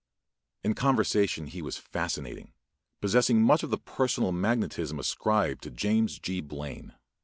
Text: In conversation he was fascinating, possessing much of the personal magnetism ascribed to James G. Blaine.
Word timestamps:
In 0.63 0.73
conversation 0.73 1.45
he 1.45 1.61
was 1.61 1.77
fascinating, 1.77 2.53
possessing 3.01 3.39
much 3.39 3.61
of 3.61 3.69
the 3.69 3.77
personal 3.77 4.31
magnetism 4.31 4.97
ascribed 4.97 5.61
to 5.61 5.69
James 5.69 6.17
G. 6.17 6.41
Blaine. 6.41 6.95